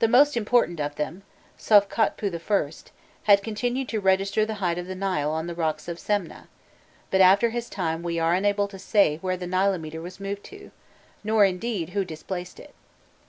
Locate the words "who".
11.90-12.04